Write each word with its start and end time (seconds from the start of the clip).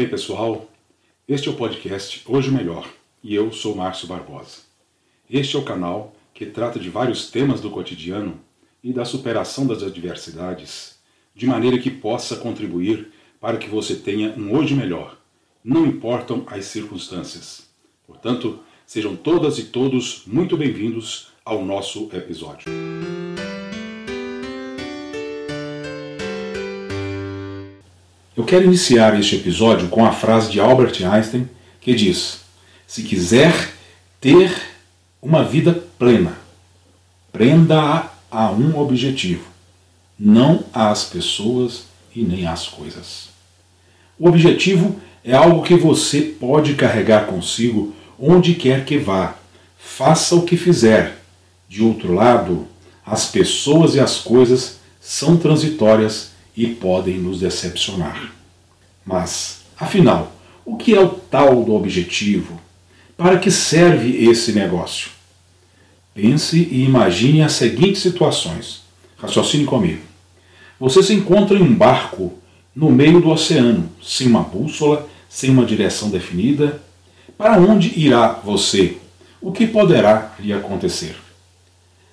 Ei 0.00 0.06
pessoal, 0.06 0.66
este 1.28 1.48
é 1.48 1.50
o 1.50 1.56
podcast 1.56 2.22
Hoje 2.26 2.50
Melhor 2.50 2.90
e 3.22 3.34
eu 3.34 3.52
sou 3.52 3.76
Márcio 3.76 4.08
Barbosa. 4.08 4.60
Este 5.28 5.56
é 5.56 5.58
o 5.58 5.62
canal 5.62 6.16
que 6.32 6.46
trata 6.46 6.80
de 6.80 6.88
vários 6.88 7.30
temas 7.30 7.60
do 7.60 7.68
cotidiano 7.68 8.40
e 8.82 8.94
da 8.94 9.04
superação 9.04 9.66
das 9.66 9.82
adversidades, 9.82 10.98
de 11.34 11.44
maneira 11.44 11.78
que 11.78 11.90
possa 11.90 12.36
contribuir 12.36 13.12
para 13.38 13.58
que 13.58 13.68
você 13.68 13.94
tenha 13.94 14.30
um 14.38 14.56
hoje 14.56 14.74
melhor, 14.74 15.18
não 15.62 15.84
importam 15.84 16.44
as 16.46 16.64
circunstâncias. 16.64 17.68
Portanto, 18.06 18.60
sejam 18.86 19.14
todas 19.14 19.58
e 19.58 19.64
todos 19.64 20.22
muito 20.26 20.56
bem-vindos 20.56 21.28
ao 21.44 21.62
nosso 21.62 22.08
episódio. 22.14 22.72
Eu 28.40 28.44
quero 28.46 28.64
iniciar 28.64 29.20
este 29.20 29.36
episódio 29.36 29.88
com 29.88 30.02
a 30.02 30.12
frase 30.12 30.50
de 30.50 30.58
Albert 30.58 30.94
Einstein 31.04 31.46
que 31.78 31.94
diz: 31.94 32.40
Se 32.86 33.02
quiser 33.02 33.74
ter 34.18 34.50
uma 35.20 35.44
vida 35.44 35.84
plena, 35.98 36.38
prenda-a 37.30 38.10
a 38.30 38.50
um 38.50 38.78
objetivo, 38.78 39.44
não 40.18 40.64
às 40.72 41.04
pessoas 41.04 41.82
e 42.16 42.22
nem 42.22 42.46
às 42.46 42.66
coisas. 42.66 43.28
O 44.18 44.26
objetivo 44.26 44.98
é 45.22 45.34
algo 45.34 45.62
que 45.62 45.74
você 45.74 46.22
pode 46.22 46.72
carregar 46.76 47.26
consigo 47.26 47.94
onde 48.18 48.54
quer 48.54 48.86
que 48.86 48.96
vá. 48.96 49.34
Faça 49.78 50.34
o 50.34 50.46
que 50.46 50.56
fizer. 50.56 51.22
De 51.68 51.82
outro 51.82 52.14
lado, 52.14 52.66
as 53.04 53.26
pessoas 53.26 53.96
e 53.96 54.00
as 54.00 54.16
coisas 54.16 54.78
são 54.98 55.36
transitórias 55.36 56.30
e 56.62 56.66
podem 56.74 57.16
nos 57.16 57.40
decepcionar. 57.40 58.34
Mas, 59.02 59.62
afinal, 59.78 60.30
o 60.62 60.76
que 60.76 60.94
é 60.94 61.00
o 61.00 61.08
tal 61.08 61.64
do 61.64 61.74
objetivo? 61.74 62.60
Para 63.16 63.38
que 63.38 63.50
serve 63.50 64.26
esse 64.26 64.52
negócio? 64.52 65.10
Pense 66.14 66.58
e 66.58 66.84
imagine 66.84 67.42
as 67.42 67.52
seguintes 67.52 68.02
situações. 68.02 68.82
Raciocine 69.16 69.64
comigo. 69.64 70.02
Você 70.78 71.02
se 71.02 71.14
encontra 71.14 71.58
em 71.58 71.62
um 71.62 71.74
barco 71.74 72.34
no 72.76 72.90
meio 72.90 73.22
do 73.22 73.30
oceano, 73.30 73.90
sem 74.02 74.26
uma 74.26 74.42
bússola, 74.42 75.08
sem 75.30 75.48
uma 75.48 75.64
direção 75.64 76.10
definida. 76.10 76.82
Para 77.38 77.56
onde 77.58 77.98
irá 77.98 78.32
você? 78.44 78.98
O 79.40 79.50
que 79.50 79.66
poderá 79.66 80.34
lhe 80.38 80.52
acontecer? 80.52 81.16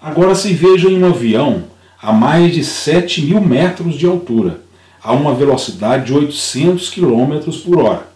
Agora 0.00 0.34
se 0.34 0.52
veja 0.52 0.88
em 0.88 1.00
um 1.00 1.06
avião 1.06 1.70
a 2.02 2.12
mais 2.12 2.52
de 2.52 2.64
7 2.64 3.22
mil 3.22 3.40
metros 3.40 3.94
de 3.94 4.06
altura, 4.06 4.60
a 5.00 5.12
uma 5.12 5.32
velocidade 5.32 6.06
de 6.06 6.12
800 6.12 6.90
km 6.90 7.38
por 7.64 7.78
hora, 7.78 8.08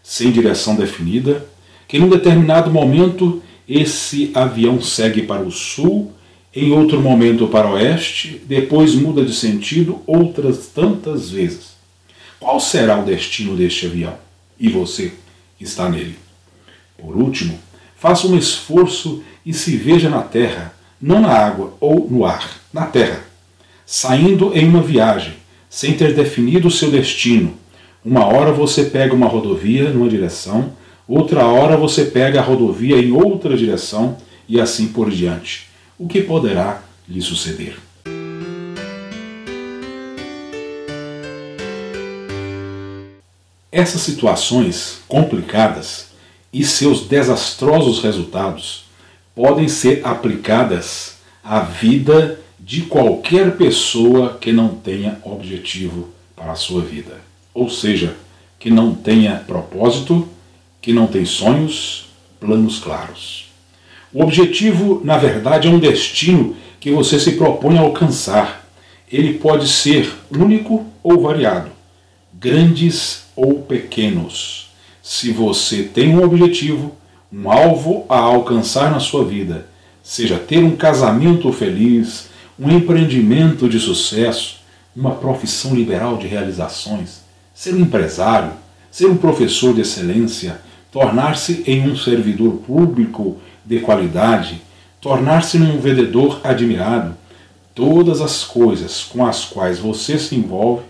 sem 0.00 0.30
direção 0.30 0.76
definida, 0.76 1.44
que 1.88 1.96
em 1.96 2.02
um 2.02 2.08
determinado 2.08 2.70
momento 2.70 3.42
esse 3.68 4.30
avião 4.32 4.80
segue 4.80 5.22
para 5.22 5.42
o 5.42 5.50
sul, 5.50 6.12
em 6.54 6.70
outro 6.70 7.00
momento 7.00 7.48
para 7.48 7.66
o 7.66 7.72
oeste, 7.72 8.40
depois 8.46 8.94
muda 8.94 9.24
de 9.24 9.34
sentido 9.34 10.00
outras 10.06 10.68
tantas 10.68 11.30
vezes. 11.30 11.72
Qual 12.38 12.60
será 12.60 13.00
o 13.00 13.04
destino 13.04 13.56
deste 13.56 13.86
avião? 13.86 14.14
E 14.58 14.68
você 14.68 15.14
está 15.60 15.88
nele. 15.88 16.16
Por 16.96 17.16
último, 17.16 17.58
faça 17.96 18.26
um 18.28 18.36
esforço 18.36 19.22
e 19.44 19.52
se 19.52 19.76
veja 19.76 20.08
na 20.08 20.22
terra, 20.22 20.74
não 21.00 21.20
na 21.20 21.30
água 21.30 21.74
ou 21.80 22.06
no 22.08 22.24
ar, 22.24 22.60
na 22.72 22.86
terra 22.86 23.31
saindo 23.86 24.52
em 24.54 24.66
uma 24.66 24.82
viagem, 24.82 25.34
sem 25.68 25.94
ter 25.94 26.14
definido 26.14 26.68
o 26.68 26.70
seu 26.70 26.90
destino. 26.90 27.54
Uma 28.04 28.26
hora 28.26 28.52
você 28.52 28.84
pega 28.84 29.14
uma 29.14 29.26
rodovia 29.26 29.90
numa 29.90 30.08
direção, 30.08 30.72
outra 31.06 31.46
hora 31.46 31.76
você 31.76 32.04
pega 32.06 32.40
a 32.40 32.42
rodovia 32.42 32.96
em 32.96 33.12
outra 33.12 33.56
direção 33.56 34.16
e 34.48 34.60
assim 34.60 34.88
por 34.88 35.10
diante. 35.10 35.68
O 35.98 36.06
que 36.06 36.20
poderá 36.20 36.82
lhe 37.08 37.20
suceder? 37.22 37.76
Essas 43.70 44.02
situações 44.02 44.98
complicadas 45.08 46.08
e 46.52 46.62
seus 46.62 47.06
desastrosos 47.06 48.02
resultados 48.02 48.84
podem 49.34 49.66
ser 49.66 50.02
aplicadas 50.04 51.14
à 51.42 51.60
vida 51.60 52.41
de 52.64 52.82
qualquer 52.82 53.56
pessoa 53.56 54.38
que 54.40 54.52
não 54.52 54.68
tenha 54.68 55.18
objetivo 55.24 56.10
para 56.36 56.52
a 56.52 56.56
sua 56.56 56.80
vida. 56.80 57.20
Ou 57.52 57.68
seja, 57.68 58.16
que 58.56 58.70
não 58.70 58.94
tenha 58.94 59.42
propósito, 59.44 60.28
que 60.80 60.92
não 60.92 61.08
tem 61.08 61.24
sonhos, 61.24 62.06
planos 62.38 62.78
claros. 62.78 63.50
O 64.12 64.22
objetivo, 64.22 65.00
na 65.04 65.18
verdade, 65.18 65.66
é 65.66 65.70
um 65.70 65.80
destino 65.80 66.54
que 66.78 66.92
você 66.92 67.18
se 67.18 67.32
propõe 67.32 67.78
a 67.78 67.80
alcançar. 67.80 68.64
Ele 69.10 69.34
pode 69.34 69.66
ser 69.66 70.12
único 70.30 70.86
ou 71.02 71.20
variado, 71.20 71.70
grandes 72.32 73.24
ou 73.34 73.62
pequenos. 73.62 74.70
Se 75.02 75.32
você 75.32 75.82
tem 75.82 76.14
um 76.14 76.22
objetivo, 76.22 76.96
um 77.32 77.50
alvo 77.50 78.06
a 78.08 78.18
alcançar 78.18 78.88
na 78.88 79.00
sua 79.00 79.24
vida, 79.24 79.66
seja 80.00 80.38
ter 80.38 80.58
um 80.58 80.76
casamento 80.76 81.52
feliz, 81.52 82.30
um 82.62 82.70
empreendimento 82.70 83.68
de 83.68 83.80
sucesso, 83.80 84.60
uma 84.94 85.16
profissão 85.16 85.74
liberal 85.74 86.16
de 86.16 86.28
realizações, 86.28 87.22
ser 87.52 87.74
um 87.74 87.80
empresário, 87.80 88.52
ser 88.88 89.06
um 89.06 89.16
professor 89.16 89.74
de 89.74 89.80
excelência, 89.80 90.60
tornar-se 90.92 91.64
em 91.66 91.90
um 91.90 91.96
servidor 91.96 92.58
público 92.58 93.38
de 93.64 93.80
qualidade, 93.80 94.62
tornar-se 95.00 95.56
um 95.58 95.80
vendedor 95.80 96.40
admirado, 96.44 97.16
todas 97.74 98.20
as 98.20 98.44
coisas 98.44 99.02
com 99.02 99.26
as 99.26 99.44
quais 99.44 99.80
você 99.80 100.16
se 100.16 100.36
envolve, 100.36 100.84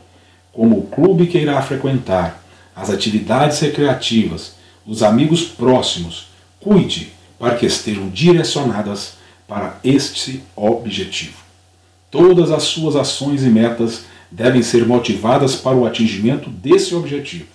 como 0.52 0.78
o 0.78 0.86
clube 0.86 1.26
que 1.26 1.38
irá 1.38 1.62
frequentar, 1.62 2.44
as 2.76 2.90
atividades 2.90 3.58
recreativas, 3.60 4.56
os 4.86 5.02
amigos 5.02 5.44
próximos, 5.44 6.26
cuide 6.60 7.12
para 7.38 7.54
que 7.54 7.64
estejam 7.64 8.10
direcionadas 8.10 9.14
para 9.48 9.78
este 9.82 10.42
objetivo. 10.54 11.51
Todas 12.12 12.50
as 12.50 12.64
suas 12.64 12.94
ações 12.94 13.42
e 13.42 13.48
metas 13.48 14.04
devem 14.30 14.62
ser 14.62 14.86
motivadas 14.86 15.56
para 15.56 15.74
o 15.74 15.86
atingimento 15.86 16.50
desse 16.50 16.94
objetivo. 16.94 17.46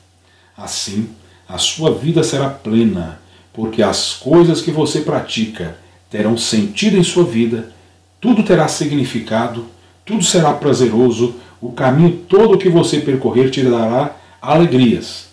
Assim, 0.58 1.10
a 1.48 1.60
sua 1.60 1.94
vida 1.94 2.24
será 2.24 2.50
plena, 2.50 3.22
porque 3.54 3.84
as 3.84 4.14
coisas 4.14 4.60
que 4.60 4.72
você 4.72 5.02
pratica 5.02 5.78
terão 6.10 6.36
sentido 6.36 6.98
em 6.98 7.04
sua 7.04 7.24
vida, 7.24 7.72
tudo 8.20 8.42
terá 8.42 8.68
significado, 8.68 9.68
tudo 10.04 10.24
será 10.24 10.52
prazeroso, 10.54 11.36
o 11.62 11.72
caminho 11.72 12.18
todo 12.28 12.58
que 12.58 12.68
você 12.68 13.00
percorrer 13.00 13.52
te 13.52 13.62
dará 13.62 14.16
alegrias. 14.42 15.28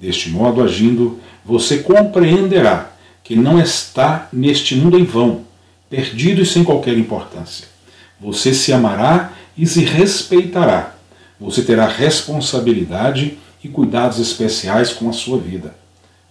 Deste 0.00 0.28
modo, 0.28 0.60
agindo, 0.60 1.20
você 1.44 1.78
compreenderá 1.78 2.90
que 3.22 3.36
não 3.36 3.60
está 3.60 4.28
neste 4.32 4.74
mundo 4.74 4.98
em 4.98 5.04
vão, 5.04 5.42
perdido 5.88 6.42
e 6.42 6.46
sem 6.46 6.64
qualquer 6.64 6.98
importância. 6.98 7.75
Você 8.20 8.54
se 8.54 8.72
amará 8.72 9.32
e 9.56 9.66
se 9.66 9.82
respeitará. 9.82 10.94
Você 11.38 11.62
terá 11.62 11.86
responsabilidade 11.86 13.38
e 13.62 13.68
cuidados 13.68 14.18
especiais 14.18 14.92
com 14.92 15.08
a 15.08 15.12
sua 15.12 15.38
vida. 15.38 15.74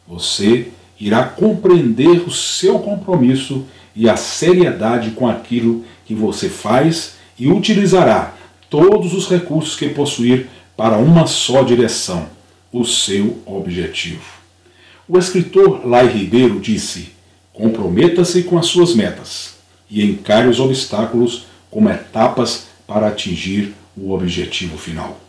Você 0.07 0.69
irá 0.99 1.23
compreender 1.23 2.27
o 2.27 2.31
seu 2.31 2.79
compromisso 2.79 3.65
e 3.95 4.09
a 4.09 4.15
seriedade 4.15 5.11
com 5.11 5.27
aquilo 5.27 5.83
que 6.05 6.15
você 6.15 6.49
faz 6.49 7.13
e 7.37 7.47
utilizará 7.47 8.33
todos 8.69 9.13
os 9.13 9.29
recursos 9.29 9.75
que 9.75 9.89
possuir 9.89 10.47
para 10.75 10.97
uma 10.97 11.27
só 11.27 11.63
direção, 11.63 12.27
o 12.71 12.83
seu 12.83 13.37
objetivo. 13.45 14.23
O 15.07 15.17
escritor 15.17 15.85
Lai 15.87 16.07
Ribeiro 16.07 16.59
disse: 16.59 17.09
comprometa-se 17.53 18.43
com 18.43 18.57
as 18.57 18.65
suas 18.65 18.93
metas 18.93 19.55
e 19.89 20.03
encare 20.03 20.47
os 20.47 20.59
obstáculos 20.59 21.45
como 21.75 21.89
etapas 21.89 22.67
para 22.87 23.07
atingir 23.07 23.73
o 23.97 24.13
objetivo 24.13 24.77
final. 24.77 25.19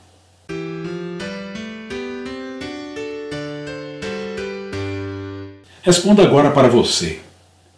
Responda 5.83 6.23
agora 6.23 6.53
para 6.53 6.69
você. 6.69 7.19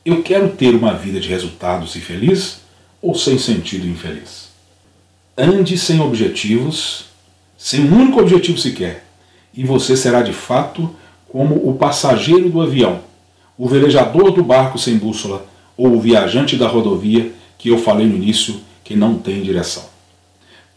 Eu 0.04 0.22
quero 0.22 0.50
ter 0.50 0.74
uma 0.74 0.92
vida 0.92 1.18
de 1.18 1.30
resultados 1.30 1.96
e 1.96 2.00
feliz 2.00 2.60
ou 3.00 3.14
sem 3.14 3.38
sentido 3.38 3.86
e 3.86 3.90
infeliz? 3.90 4.50
Ande 5.34 5.78
sem 5.78 5.98
objetivos, 6.00 7.06
sem 7.56 7.90
um 7.90 7.96
único 8.02 8.20
objetivo 8.20 8.58
sequer, 8.58 9.06
e 9.54 9.64
você 9.64 9.96
será 9.96 10.20
de 10.20 10.34
fato 10.34 10.94
como 11.26 11.54
o 11.66 11.74
passageiro 11.78 12.50
do 12.50 12.60
avião, 12.60 13.00
o 13.56 13.66
velejador 13.66 14.30
do 14.30 14.44
barco 14.44 14.78
sem 14.78 14.98
bússola 14.98 15.46
ou 15.74 15.94
o 15.94 16.00
viajante 16.00 16.54
da 16.54 16.68
rodovia 16.68 17.32
que 17.58 17.68
eu 17.68 17.78
falei 17.78 18.06
no 18.06 18.16
início 18.16 18.60
que 18.84 18.96
não 18.96 19.18
tem 19.18 19.42
direção. 19.42 19.84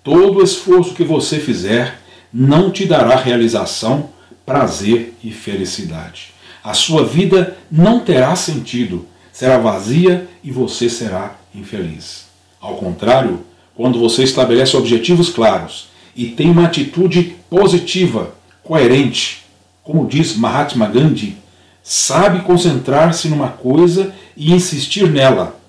Todo 0.04 0.44
esforço 0.44 0.95
que 0.95 1.04
você 1.04 1.39
fizer 1.39 2.01
não 2.33 2.72
te 2.72 2.86
dará 2.86 3.16
realização 3.16 4.10
prazer 4.45 5.13
e 5.24 5.31
felicidade. 5.31 6.33
A 6.63 6.74
sua 6.74 7.06
vida 7.06 7.57
não 7.72 8.00
terá 8.00 8.36
sentido, 8.36 9.06
será 9.31 9.57
vazia 9.57 10.28
e 10.44 10.51
você 10.51 10.89
será 10.89 11.36
infeliz. 11.54 12.25
Ao 12.60 12.75
contrário, 12.75 13.42
quando 13.75 14.00
você 14.00 14.24
estabelece 14.24 14.75
objetivos 14.75 15.30
claros 15.30 15.88
e 16.16 16.28
tem 16.28 16.50
uma 16.50 16.66
atitude 16.66 17.36
positiva, 17.50 18.36
coerente, 18.63 19.44
como 19.83 20.07
diz 20.07 20.36
Mahatma 20.36 20.88
Gandhi, 20.88 21.38
sabe 21.83 22.42
concentrar-se 22.42 23.28
numa 23.28 23.50
coisa 23.50 24.13
e 24.36 24.54
insistir 24.54 25.10
nela, 25.10 25.60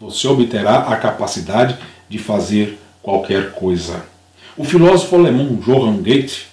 você 0.00 0.28
obterá 0.28 0.80
a 0.80 0.96
capacidade 0.96 1.76
de 2.08 2.18
fazer 2.18 2.78
qualquer 3.02 3.52
coisa. 3.52 4.04
O 4.56 4.64
filósofo 4.64 5.16
alemão 5.16 5.56
Johann 5.56 6.02
Goethe 6.02 6.46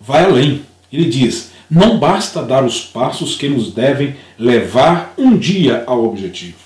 vai 0.00 0.24
além. 0.24 0.62
Ele 0.92 1.08
diz: 1.08 1.50
não 1.70 1.98
basta 1.98 2.42
dar 2.42 2.64
os 2.64 2.80
passos 2.80 3.36
que 3.36 3.48
nos 3.48 3.72
devem 3.72 4.16
levar 4.36 5.14
um 5.16 5.36
dia 5.36 5.84
ao 5.86 6.04
objetivo. 6.04 6.58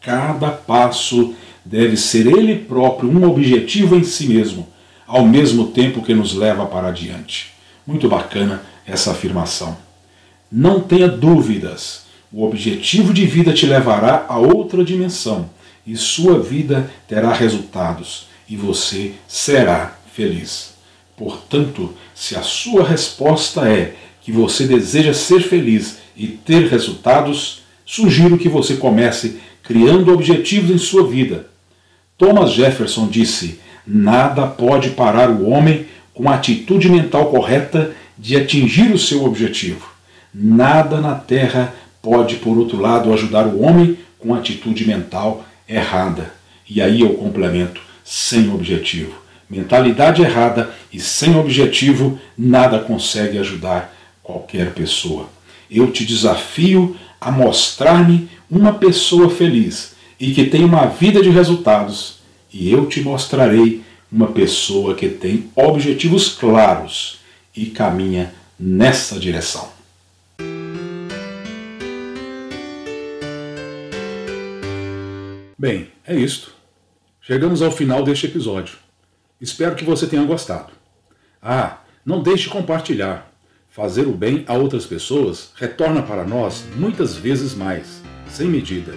Cada 0.00 0.50
passo 0.50 1.34
deve 1.64 1.96
ser 1.96 2.26
ele 2.26 2.56
próprio 2.56 3.10
um 3.10 3.28
objetivo 3.28 3.96
em 3.96 4.04
si 4.04 4.28
mesmo, 4.28 4.68
ao 5.06 5.26
mesmo 5.26 5.68
tempo 5.68 6.02
que 6.02 6.14
nos 6.14 6.32
leva 6.34 6.64
para 6.64 6.88
adiante. 6.88 7.52
Muito 7.86 8.08
bacana 8.08 8.62
essa 8.86 9.10
afirmação. 9.10 9.76
Não 10.50 10.80
tenha 10.80 11.08
dúvidas, 11.08 12.04
o 12.32 12.44
objetivo 12.44 13.12
de 13.12 13.26
vida 13.26 13.52
te 13.52 13.66
levará 13.66 14.26
a 14.28 14.38
outra 14.38 14.84
dimensão 14.84 15.50
e 15.86 15.96
sua 15.96 16.38
vida 16.38 16.90
terá 17.08 17.32
resultados 17.32 18.28
e 18.48 18.56
você 18.56 19.12
será 19.26 19.98
feliz. 20.12 20.74
Portanto, 21.16 21.94
se 22.14 22.36
a 22.36 22.42
sua 22.42 22.84
resposta 22.84 23.68
é 23.68 23.94
que 24.22 24.30
você 24.30 24.66
deseja 24.66 25.12
ser 25.12 25.40
feliz 25.40 25.98
e 26.16 26.26
ter 26.26 26.68
resultados, 26.68 27.62
sugiro 27.84 28.38
que 28.38 28.48
você 28.48 28.76
comece 28.76 29.40
criando 29.62 30.12
objetivos 30.12 30.70
em 30.70 30.78
sua 30.78 31.06
vida. 31.06 31.46
Thomas 32.16 32.52
Jefferson 32.52 33.08
disse: 33.08 33.60
Nada 33.86 34.46
pode 34.46 34.90
parar 34.90 35.30
o 35.30 35.48
homem 35.48 35.86
com 36.12 36.28
a 36.28 36.34
atitude 36.34 36.88
mental 36.88 37.30
correta 37.30 37.94
de 38.18 38.36
atingir 38.36 38.92
o 38.92 38.98
seu 38.98 39.24
objetivo. 39.24 39.88
Nada 40.32 41.00
na 41.00 41.14
terra 41.14 41.74
pode, 42.02 42.36
por 42.36 42.58
outro 42.58 42.78
lado, 42.78 43.12
ajudar 43.12 43.46
o 43.46 43.60
homem 43.62 43.98
com 44.18 44.34
atitude 44.34 44.86
mental 44.86 45.44
errada. 45.68 46.32
E 46.68 46.80
aí 46.80 47.00
eu 47.00 47.14
complemento: 47.14 47.80
sem 48.04 48.52
objetivo. 48.52 49.14
Mentalidade 49.48 50.22
errada 50.22 50.72
e 50.92 51.00
sem 51.00 51.36
objetivo, 51.36 52.18
nada 52.38 52.78
consegue 52.78 53.38
ajudar 53.38 53.94
qualquer 54.22 54.72
pessoa. 54.72 55.28
Eu 55.68 55.90
te 55.90 56.04
desafio 56.04 56.96
a 57.20 57.30
mostrar-me 57.32 58.28
uma 58.48 58.74
pessoa 58.74 59.28
feliz 59.28 59.94
e 60.18 60.32
que 60.32 60.44
tem 60.44 60.64
uma 60.64 60.86
vida 60.86 61.22
de 61.22 61.30
resultados, 61.30 62.20
e 62.52 62.70
eu 62.70 62.86
te 62.86 63.00
mostrarei 63.00 63.82
uma 64.12 64.28
pessoa 64.28 64.94
que 64.94 65.08
tem 65.08 65.50
objetivos 65.54 66.28
claros 66.28 67.20
e 67.56 67.66
caminha 67.66 68.32
nessa 68.58 69.18
direção. 69.18 69.79
Bem, 75.60 75.88
é 76.06 76.16
isto. 76.16 76.54
Chegamos 77.20 77.60
ao 77.60 77.70
final 77.70 78.02
deste 78.02 78.24
episódio. 78.24 78.78
Espero 79.38 79.74
que 79.74 79.84
você 79.84 80.06
tenha 80.06 80.24
gostado. 80.24 80.72
Ah, 81.42 81.80
não 82.02 82.22
deixe 82.22 82.44
de 82.44 82.48
compartilhar. 82.48 83.30
Fazer 83.68 84.06
o 84.06 84.12
bem 84.12 84.42
a 84.48 84.54
outras 84.54 84.86
pessoas 84.86 85.52
retorna 85.56 86.02
para 86.02 86.24
nós 86.24 86.64
muitas 86.76 87.14
vezes 87.14 87.54
mais, 87.54 88.00
sem 88.26 88.48
medida. 88.48 88.94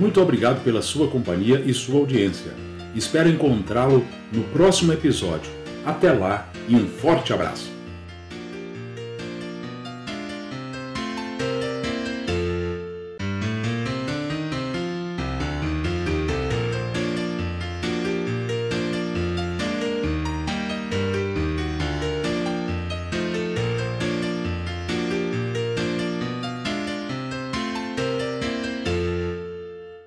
Muito 0.00 0.18
obrigado 0.18 0.64
pela 0.64 0.80
sua 0.80 1.06
companhia 1.06 1.62
e 1.66 1.74
sua 1.74 2.00
audiência. 2.00 2.50
Espero 2.94 3.28
encontrá-lo 3.28 4.02
no 4.32 4.42
próximo 4.44 4.94
episódio. 4.94 5.52
Até 5.84 6.10
lá 6.12 6.50
e 6.66 6.74
um 6.76 6.88
forte 6.88 7.34
abraço. 7.34 7.75